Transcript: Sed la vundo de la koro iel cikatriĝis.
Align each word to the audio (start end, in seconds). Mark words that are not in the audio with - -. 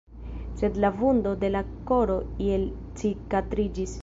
Sed 0.61 0.79
la 0.85 0.91
vundo 1.01 1.35
de 1.45 1.51
la 1.57 1.61
koro 1.93 2.17
iel 2.47 2.65
cikatriĝis. 3.03 3.97